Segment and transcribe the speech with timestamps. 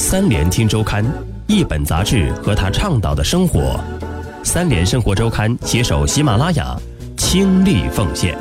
[0.00, 1.04] 三联听周刊，
[1.48, 3.78] 一本杂志和他倡导的生活。
[4.44, 6.80] 三联生活周刊携手喜马拉雅，
[7.16, 8.38] 倾力奉献。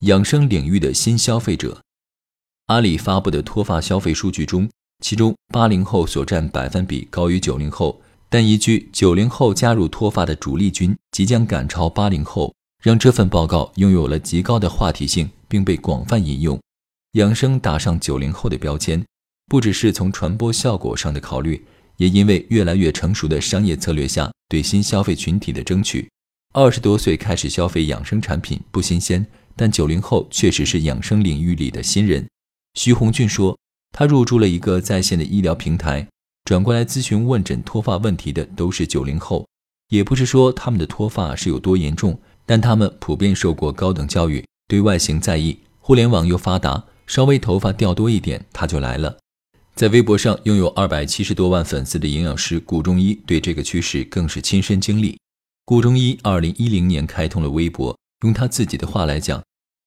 [0.00, 1.80] 养生领域的新消费者，
[2.66, 4.68] 阿里发布的脱发消费数据中，
[5.00, 12.52] 其中八零后所占百分比高于九零后，但依据九零后加入脱发的主力军即将赶超八零后，
[12.82, 16.58] 让这份报告拥有了极高的话题性，并被广泛引用。
[17.12, 19.04] 养生打上九零后的标签，
[19.46, 21.64] 不只是从传播效果上的考虑，
[21.96, 26.08] 也因为越来越成熟的商业策略下对新消费群体的争取。
[26.52, 29.26] 二十多岁开始消费养生产品不新鲜。
[29.58, 32.28] 但九零后确实是养生领域里的新人。
[32.74, 33.58] 徐红俊说，
[33.90, 36.06] 他入驻了一个在线的医疗平台，
[36.44, 39.48] 转过来咨询问诊脱发问题的都是九零后。
[39.88, 49.16] 也不是说他们的脱发是有多严重，但他们普遍受过高等教育，对外形在意，互联网又发达，稍微头发掉多一点他就来了。
[49.74, 55.18] 在微博上拥有二百七十多万粉丝的营养师顾中医对这个趋势更是亲身经历。
[55.64, 57.96] 顾中医二零一零年开通了微博。
[58.24, 59.42] 用他自己的话来讲，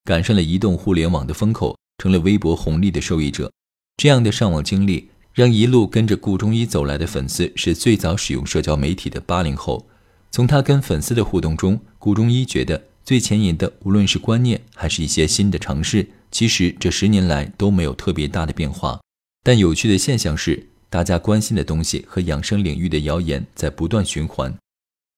[0.05, 3.51] 赶上了移动互联网的风口，成了微博红利的受益者。
[3.97, 9.87] 这样的上网经历，让一路跟着顾中医走来的粉丝是最早使用社交媒体的八零后。
[10.29, 18.99] 从他跟粉丝的互动中，顾中医觉得最前沿的，无论是观念还是一些新的尝试，其实这十年来都没有特别大的变化。
[19.43, 24.53] 但有趣的现象是，大家关心的东西和养生领域的谣言在不断循环。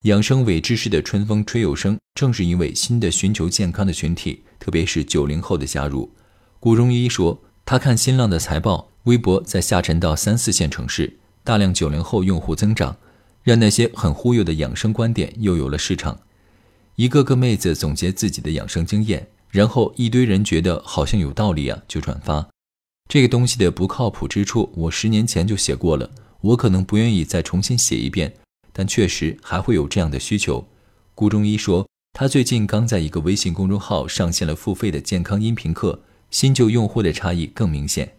[0.04, 6.12] 养生伪知识的春风吹又生，正是因为新的寻求健康的群体，特别是九零后的加入。
[6.60, 12.98] 顾中医说，他看新浪的财报，微博在下沉到三四线城市，大量九零后用户增长，
[13.44, 16.20] 让那些很忽悠的养生观点又有了市场。
[16.96, 22.48] 一个个妹子总结自己的养生经验，然后一堆人觉得好像有道理啊，就转发。
[23.10, 28.34] 这个东西的不靠谱之处，我十年前就写过了，我可能不愿意再重新写一遍。
[28.72, 30.66] 但确实还会有这样的需求。
[31.14, 38.14] 顾中医说，他最近刚在一个微信公众号上线了付费的健康音频课，新旧用户的差异更明显。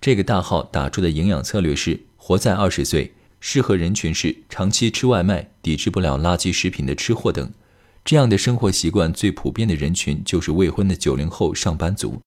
[0.00, 7.52] 这个大号打出的营养策略是：活在二十岁，适合人群是长期吃外卖、抵制不了垃圾食品的吃货等。
[8.08, 12.18] 这样的生活习惯最普遍的人群就是未婚的九零后上班族。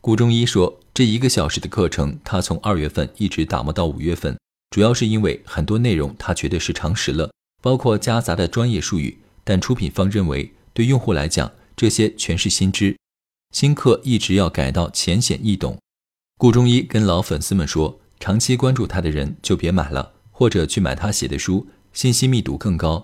[0.00, 4.38] 顾中医说，这一个小时的课程，他从二月份一直打磨到五月份。
[4.70, 12.96] 主要是因为很多内容他觉得是常识了，包括夹杂的专业术语，但出品方认为对用户来讲这些全是新知。
[13.52, 15.76] 新课一直要改到浅显易懂。
[16.38, 23.02] 顾中医跟老粉丝们说，长期关注他的人就别买了，或者去买他写的书，信息密度更高。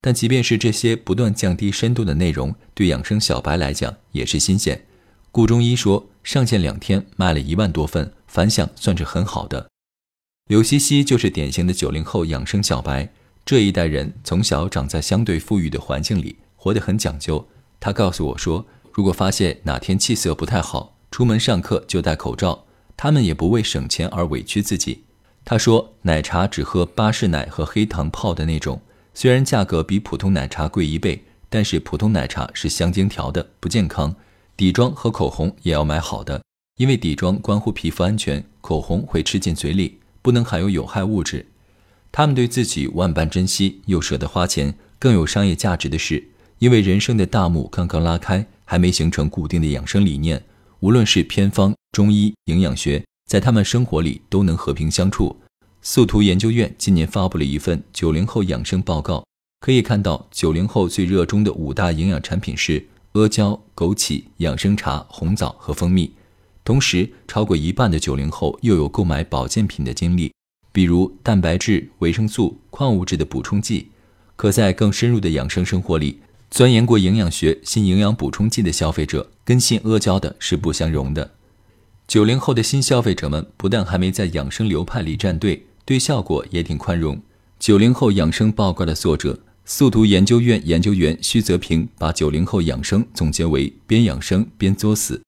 [0.00, 4.84] 但即便是这些不断降低深度的内容，对养生小白来讲也是新鲜。
[5.32, 9.68] 顾中医说，上线两天卖了一万多份，反响算是很好的。
[10.48, 13.12] 刘西西就是典型的九零后养生小白，
[13.44, 17.46] 这一代人从小长在相对富裕的环境里，活得很讲究。
[17.80, 22.64] 他告诉我说，如果发现哪天气色不太好，出门上课就戴口罩，
[22.96, 25.04] 他们也不为省钱而委屈自己。
[25.44, 28.80] 他说，奶茶只喝巴氏奶和黑糖泡的那种，
[29.20, 34.14] 虽然价格比普通奶茶贵一倍，但是普通奶茶是香精调的，不健康。
[34.56, 36.40] 底妆和口红也要买好的，
[36.76, 39.98] 因为底妆关乎皮肤安全，口红会吃进嘴里。
[40.22, 41.44] 不能含有有害物质。
[42.12, 44.72] 他们对自己万般珍惜，又舍得花钱。
[45.00, 46.22] 更有商业价值的是，
[46.60, 50.40] 因为人生的大幕刚刚拉开，还没形成固定的养生理念。
[50.78, 55.36] 无论是偏方、中医、营养学，在他们生活里都能和平相处。
[55.80, 59.24] 速图研究院今年发布了一份九零后养生报告，
[59.60, 66.12] 可以看到，九零后最热衷的五大营养产品是阿胶、枸杞、养生茶、红枣和蜂蜜。
[66.64, 70.32] 同时，超过一半的九零后又有购买保健品的经历，
[70.72, 73.88] 比如蛋白质、维生素、矿物质的补充剂。
[74.36, 81.32] 可在更深入的养生生活里，钻研过营养学、新营养补充剂的消费者，跟信阿胶的是不相容的。
[82.06, 87.18] 九零后的新消费者们不但还没在养生流派里站队，对效果也挺宽容。
[87.58, 95.22] 九零后养生报告的作者、速读研究院研究员徐泽平，把九零后养生总结为边养生边作死。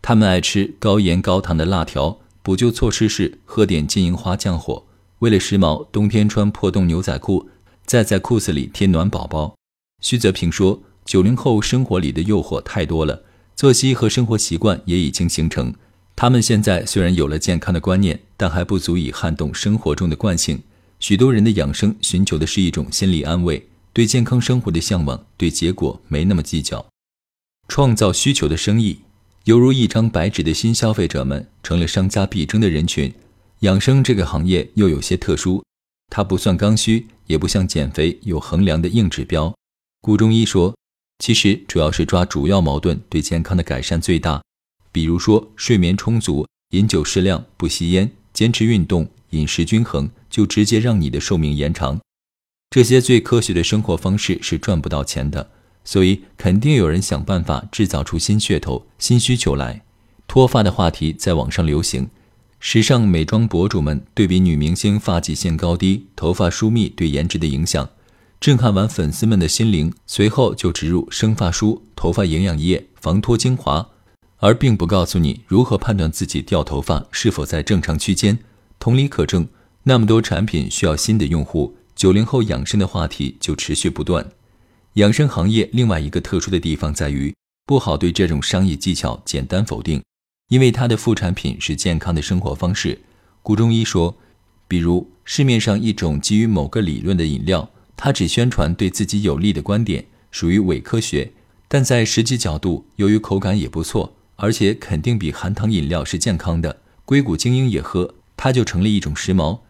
[0.00, 4.84] 他们爱吃高盐高糖的辣条，补救措施是喝点金银花降火。
[5.18, 7.48] 为了时髦，冬天穿破洞牛仔裤，
[7.84, 9.56] 再在裤子里贴暖宝宝。
[10.00, 13.24] 徐泽平说：“九零后生活里的诱惑太多了，
[13.56, 15.74] 作息和生活习惯也已经形成。
[16.20, 20.60] 他们现在虽然有了健康的观念，但还不足以撼动生活中的惯性。
[20.98, 26.84] 许多人的养生寻求的是一种心理安慰，对健康生活的向往，对结果没那么计较。
[27.68, 28.98] 创造需求的生意。”
[29.44, 33.10] 犹如一张白纸的新消费者们成了商家必争的人群。
[33.60, 35.64] 养生这个行业又有些特殊，
[36.10, 39.54] 它不算刚需，也不像减肥有衡量的硬指标。
[40.02, 40.76] 顾中医说，
[41.18, 44.42] 其实主要是抓主要矛盾，对健康的改善最大。
[44.92, 52.00] 比如说，睡眠充足、饮酒适量、不吸烟、坚持运动、饮食均衡，就直接让你的寿命延长。
[52.70, 55.50] 这些最科学的生活方式是赚不到钱的，
[55.84, 59.82] 所以肯定有人想办法制造出新噱头、新需求来。
[60.28, 62.08] 脱发的话题在网上流行。
[62.60, 67.88] 时尚美妆博主们对比女明星发际线高低、头发疏密对颜值的影响，
[68.38, 69.92] 震撼完粉丝们的心灵。
[70.06, 73.88] 随后就植入生发梳、头发营养液、防脱精华，
[74.40, 78.38] 而并不告诉你如何判断自己掉头发是否在正常区间。
[78.78, 79.46] 同理可证，
[79.84, 84.26] 那么多产品需要新的用户，九零后养生的话题就持续不断。
[84.94, 87.34] 养生行业另外一个特殊的地方在于，
[87.66, 90.02] 不好对这种商业技巧简单否定。
[90.48, 92.98] 因为它的副产品是健康的生活方式，
[93.42, 94.16] 顾中医说，
[94.66, 101.30] 比如市面上一种基于某个理论的饮料，它只宣传对自己有利的观点，属于伪科学。
[101.68, 109.60] 但在实际角度，由于口感也不错，而且肯定比含糖饮料是健康的，硅谷精英也喝，它就成了一种时髦。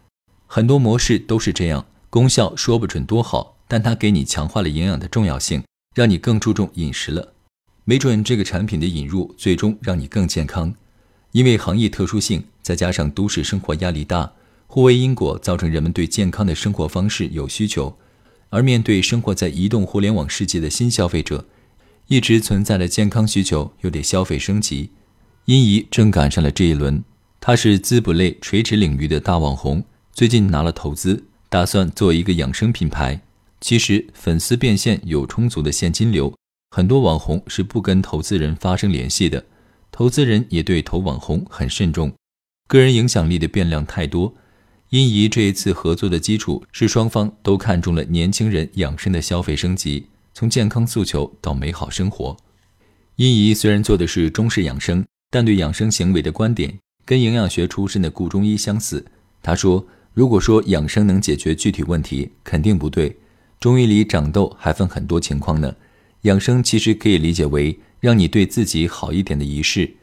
[0.47, 5.61] 很多模式都是这样，功效说不准多好，但它给你强化了营养的重要性，
[5.93, 7.33] 让你更注重饮食了。
[7.83, 10.73] 没准这个产品的引入最终让你更健康，
[11.33, 14.31] 因为行业特殊性，再加上都市生活压力大，
[14.67, 17.97] 互为因果，造成人们对健康的生活方式有需求。
[18.49, 21.45] 而面对生活在移动互联网世界的新消费者，
[22.11, 24.89] 一直存在的健康需求又得消费升级。
[25.45, 27.01] 殷怡正赶上了这一轮，
[27.39, 29.81] 她是滋补类垂直领域的大网红，
[30.11, 33.21] 最近拿了投资，打算做一个养生品牌。
[33.61, 36.33] 其实粉丝变现有充足的现金流。
[36.71, 39.45] 很多网红是不跟投资人发生联系的，
[39.89, 42.11] 投资人也对投网红很慎重。
[42.67, 44.35] 个人影响力的变量太多，
[44.89, 52.35] 殷怡这一次合作的基础是双方都看中了年轻人养生的消费升级，从健康诉求到美好生活。
[53.17, 59.05] 殷怡虽然做的是中式养生，但对养生行为的观点跟营养学出身的顾中医相似。
[59.43, 63.17] 他说：“如果说养生能解决具体问题，肯定不对。
[63.59, 65.75] 中医里长痘还分很多情况呢。”
[66.23, 69.95] 养生其实可以理解为让你对自己好一点的仪式。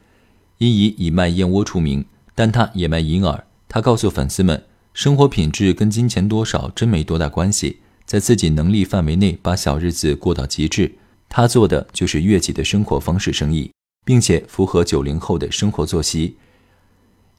[0.57, 2.03] 殷怡以卖燕窝出名，
[2.35, 3.45] 但她也卖银耳。
[3.69, 10.95] 她告诉粉丝们，生活品质跟金钱多少真没多大关系，在自己能力范围内把小日子过到极致。
[11.29, 13.69] 他做的就是悦己的生活方式生意，
[14.03, 16.37] 并且符合九零后的生活作息。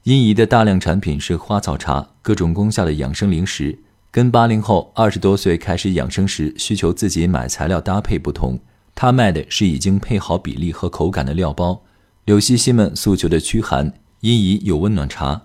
[0.05, 3.81] 殷怡的大量产品是花草茶，各种功效的养生零食，
[4.13, 8.61] 跟八零后二十多岁开始养生时需求自己买材料搭配不同。
[8.95, 11.83] 他卖的是已经配好比例和口感的料包。
[12.27, 15.43] 柳溪西们诉求的驱寒，殷怡有温暖茶，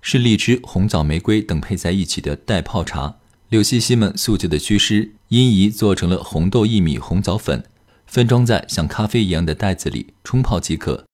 [0.00, 3.16] 是荔枝、红枣、玫瑰等配在一起的代泡茶。
[3.48, 7.64] 柳溪西们诉求的祛湿，殷怡做成了红豆薏米红枣粉，
[8.06, 11.06] 分装在像咖啡一样的袋子里冲泡即可。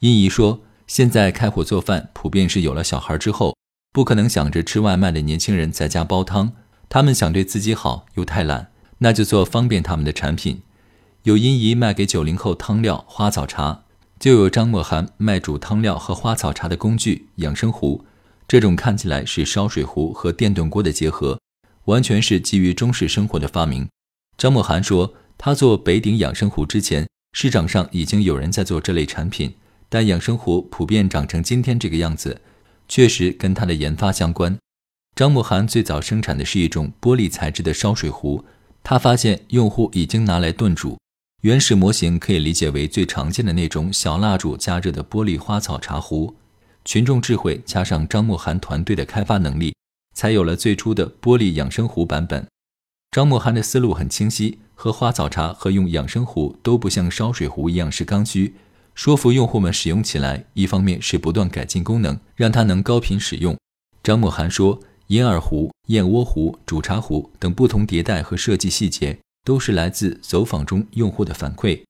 [0.00, 3.54] 殷怡说：“现在开火做饭，普遍是有了小孩之后，
[3.92, 6.52] 不可能想着吃外卖的年轻人在家煲汤，
[6.88, 10.62] 他们想对自己好又太懒，那就做方便他们的产品。”
[11.24, 13.82] 有殷怡卖给九零后汤料花草茶，
[14.18, 18.06] 就有张默涵卖煮汤料和花草茶的工具养生壶。
[18.48, 21.38] 这种看起来是烧水壶和电炖锅的结合，
[21.84, 23.88] 完全是基于中式生活的发明。
[24.36, 29.54] 张默涵说，他做北鼎养生壶之前，市场上已经有人在做这类产品，
[29.88, 32.40] 但养生壶普遍长成今天这个样子，
[32.88, 34.56] 确实跟他的研发相关。
[35.14, 38.44] 张默涵最早生产的是一种玻璃材质的烧水壶，
[38.82, 40.98] 他发现用户已经拿来炖煮。
[41.42, 46.34] 原始模型可以理解为最常见的那种小蜡烛加热的玻璃花草茶壶。
[46.84, 49.74] 群众智慧加上张默涵团队的开发能力，
[50.14, 52.46] 才有了最初的玻璃养生壶版本。
[53.10, 58.54] 张默涵的思路很清晰，喝花草茶和用养生壶都不像烧水壶一样是刚需，
[58.94, 60.46] 说服用户们使用起来。
[60.54, 63.54] 一方面是不断改进功能，让它能高频使用。
[64.02, 69.18] 张默涵说，银耳壶、燕窝壶、煮茶壶等不同迭代和设计细节。
[69.44, 71.82] 都是来自走访中用户的反馈。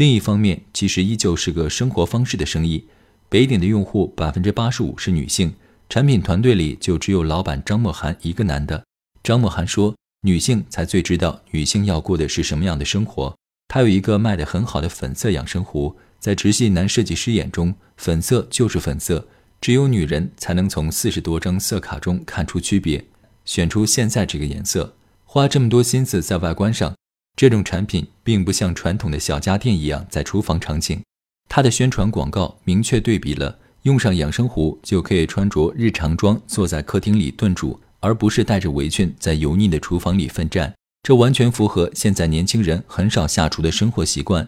[0.00, 2.84] 另一方面，其实依旧是个生活方式的生意。
[3.28, 5.54] 北鼎的用户百分之八十五是女性，
[5.88, 8.84] 产品团队里就只有老板张默涵一个男的。
[9.22, 13.34] 张默涵说，女性才最知道女性要过的是什么样的生活。
[13.68, 19.26] 他有一个卖得很好的粉色养生壶，在直系男设计师眼中，粉色就是粉色，
[19.60, 23.04] 只有女人才能从四十多张色卡中看出区别，
[23.44, 24.94] 选出现在这个颜色。
[25.24, 26.94] 花这么多心思在外观上，
[27.36, 31.02] 这种产品并不像传统的小家电一样在厨房场景，
[31.48, 40.74] 它的宣传广告明确对比了用上养生壶就可以穿着日常装坐在客厅里炖煮，而不是带着围裙在油腻的厨房里奋战。
[41.04, 44.44] 这完全符合现在年轻人很少下厨的生活习惯。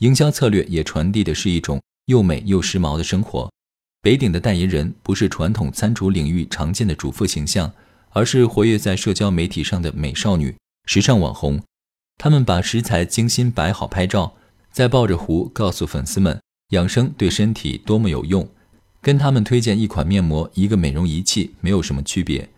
[0.00, 3.50] 营销策略也传递的是一种又美又时髦的生活。
[4.02, 7.72] 北鼎的代言人不是传统餐厨领域常见的主妇形象，
[8.10, 10.54] 而是活跃在社交媒体上的美少女、
[10.84, 11.62] 时尚网红。
[12.18, 14.34] 他们把食材精心摆好拍照，
[14.70, 16.38] 再抱着壶告诉粉丝们
[16.72, 18.46] 养生对身体多么有用，
[19.06, 22.48] 跟他们推荐一款面膜、一个美容仪器没有什么区别。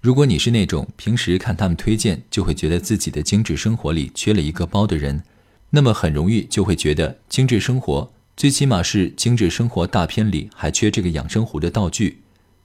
[0.00, 5.22] 如果你是那种平时看他们推荐就会觉得自己的精致生活里缺了一个包的人，
[5.68, 12.22] 那么很容易就会觉得精致生活最起码是精致生活大片里还缺这个养生壶的道具。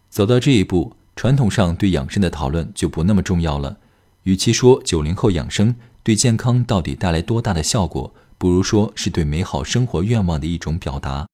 [0.10, 3.76] 走到这一步，传统上对养生的讨论就不那么重要了。
[4.24, 11.28] 与其说九零后养生对健康到底带来多大的效果，不如说是对美好生活愿望的一种表达。